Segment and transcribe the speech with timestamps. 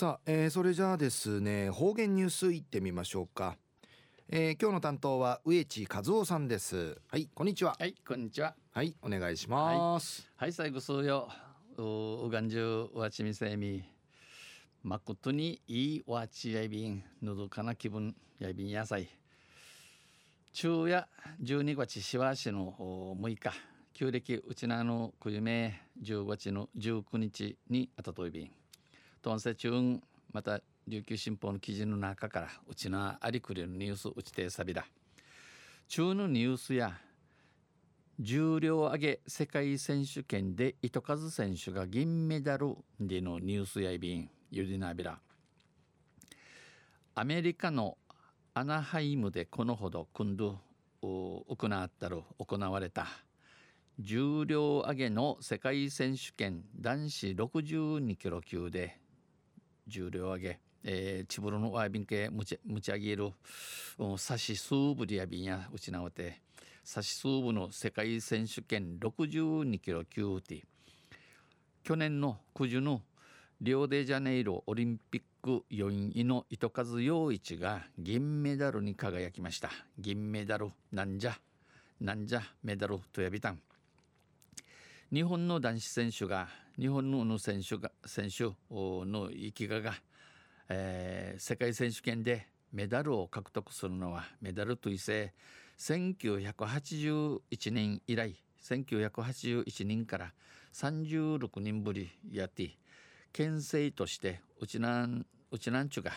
[0.00, 3.58] さあ、えー、それじゃあですね方言ニュースいってみましょうか、
[4.30, 6.96] えー、今日の担当は植地和夫さんです。
[7.08, 7.76] はいこんにちは。
[7.78, 8.54] はいこんにちは。
[8.72, 11.28] はいお願いします、はい、はい、最後数よ
[11.76, 13.84] うがんじゅうわちみせみ。
[14.82, 17.04] まことにいいわちやいびん。
[17.22, 19.06] のどかな気分やいびん野菜。
[20.54, 21.06] 昼夜
[21.42, 22.74] 12月しわしの
[23.20, 23.50] 6日。
[23.92, 28.59] 旧暦うちなのくゆめ10月の19日にあたといびん
[29.22, 29.70] とんせ中
[30.32, 34.86] また琉球新報の記事の中からうちなありくれるニュースうちてさびだ。
[35.88, 36.98] 中のニュースや
[38.18, 45.18] 重量上げ世界選手権で糸数選手が銀メダルでのニュースやいびんゆりなびら
[47.14, 47.98] アメリカの
[48.54, 50.58] アナハイムでこのほど今度
[51.02, 53.06] 行ったる行われた。
[53.98, 58.98] 重量挙げの世界選手権男子62キロ級で
[59.90, 63.32] 重量挙げ、えー、チブロのワイビン系持ち持ち上げる
[63.98, 66.40] うんサシスーブリアビンや失わて
[66.82, 70.64] サシスーブの世界選手権62キロ級で
[71.82, 73.02] 去年の9時の
[73.60, 81.36] リオデジャネイロオリンピック4位の糸数陽一が銀メダルに輝きました銀メダルなんじゃ
[82.00, 83.60] なんじゃメダルと呼びたん
[85.12, 86.46] 日本の男子選手が
[86.78, 89.94] 日本の選手が選手の生きがが、
[90.68, 95.34] えー、世界選手権でメダルを獲得するのはメダルといせ
[95.78, 97.40] 1981
[97.72, 100.32] 年以来1981年から
[100.72, 102.78] 36年ぶりやって
[103.32, 106.12] 県政としてうちなんうちなんちゅが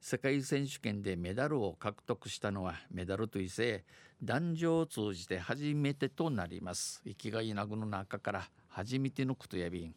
[0.00, 3.84] 世界選手権でメダルを獲得したのはメダルといせ
[4.22, 7.02] 男女を通じて初めてとなります。
[7.04, 9.94] 生きがいなぐの中から初めてのことやびん。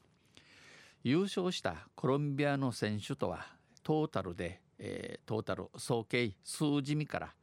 [1.03, 3.45] 優勝したコロンビアの選手とは
[3.81, 7.33] トータルで、えー、トータル総計数字みから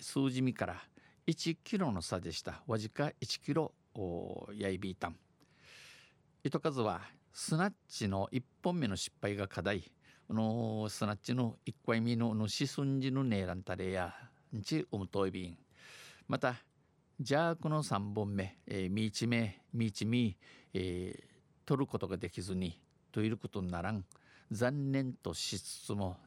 [0.00, 0.76] 数字みから
[1.26, 2.62] 1キロの差でした。
[2.66, 3.72] わずか1キロ
[4.52, 5.08] やいびいた。
[5.08, 5.16] ん
[6.42, 7.02] 糸数は
[7.32, 9.92] スナッチの1本目の失敗が課題。
[10.30, 14.14] のスナッチの1回目ののしすんじのねえらんたれや
[14.56, 15.58] んちおむといびん。
[16.28, 16.56] また
[17.20, 20.36] ジャークの3本目、えー、ミーチ目ミーチミ
[20.74, 21.22] えー、
[21.64, 22.80] 取ることができずに
[23.12, 24.04] といることにならん。
[24.50, 26.18] 残念としつつも、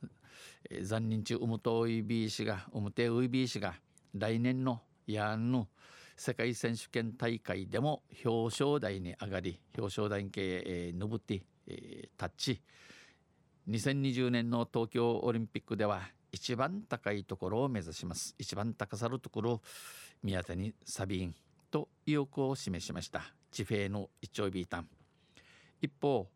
[0.69, 3.75] えー、残念中うむといびいしがうむてういびいしが
[4.13, 5.67] 来年のやんの
[6.15, 12.61] 世界選手権大会でも表彰台に上がり表彰台に、えー、登って、えー、タッチ
[13.69, 16.01] 2020年の東京オリンピックでは
[16.31, 18.33] 一番高いところを目指します。
[18.37, 19.61] 一番高さるところを
[20.23, 21.35] 宮田にサビン
[21.69, 23.33] と意欲を示しました。
[23.51, 24.87] 地フェの一丁ビータン。
[25.81, 26.29] 一方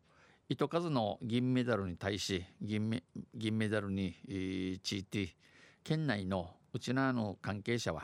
[0.50, 3.02] 糸数の銀メダルに対し銀メ
[3.34, 5.34] 銀メダルに、えー、ついて
[5.82, 8.02] 県内のうちなの関係者は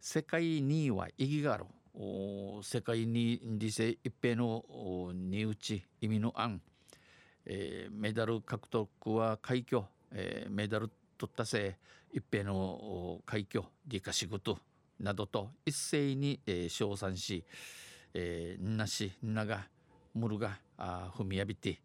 [0.00, 1.66] 世界2位は意義がある
[2.62, 4.64] 世界に理性一平の
[5.14, 6.60] 荷打ち意味の案、
[7.46, 11.76] えー、メダル獲得は快挙、えー、メダル取ったせ
[12.12, 14.58] い一平の快挙理科仕事
[15.00, 17.44] などと一斉に、えー、称賛し、
[18.14, 19.66] えー、なしなが
[20.14, 21.80] むるがあ踏みやびて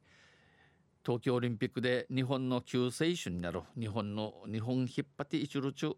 [1.03, 5.95] 東京オリンピックで日本の救世主になる日本の日本引っ張って一路中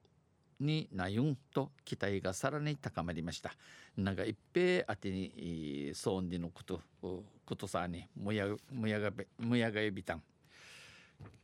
[0.64, 3.54] になゆんと期待がさらに高まりました。
[3.98, 6.82] なんか一平あてにそうにのこと
[7.46, 10.24] ことさにむやむやがむやがえびたん。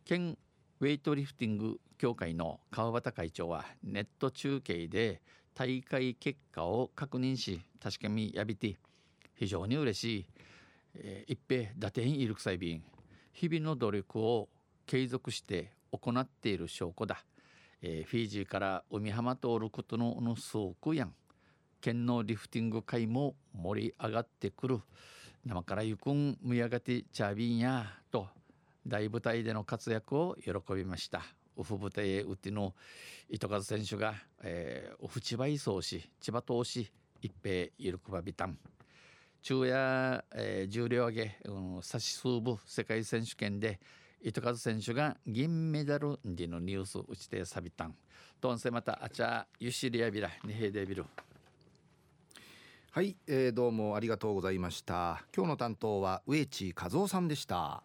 [0.06, 0.38] 県
[0.80, 5.22] ウェイトリフティング協会の川端会長はネット中継で
[5.54, 8.78] 大会結果を確認し確かにやびて
[9.36, 10.26] 非常に嬉しい、
[10.96, 12.82] えー、一平打点いるくさい便
[13.34, 14.50] 日々の努力を
[14.86, 17.24] 継続して行っている証拠だ、
[17.82, 21.14] えー、フィジーから海浜通ることのの倉庫やん。
[21.82, 24.80] 県のリフティング会も盛り上がってくる。
[25.46, 27.86] 生からゆくんむやがてチャービンや。
[28.12, 28.28] と
[28.86, 31.22] 大舞台での活躍を喜びました。
[31.56, 32.74] ウフブテへうての
[33.30, 36.90] 糸数選手が、えー、オフ千葉移送し千葉投資
[37.22, 38.58] 一平ゆるくばびたん。
[39.42, 43.80] 中夜、えー、重量上げ、うん、差し数部世界選手権で
[44.22, 47.96] 糸数選手が銀メダルでのニュース打ちてさびたん。
[48.42, 51.06] とんせまたあちゃゆしりやびらにへでびる
[52.92, 55.24] はい、えー、どうもありがとうございました。
[55.36, 57.84] 今日の担当は植地和夫さんでした。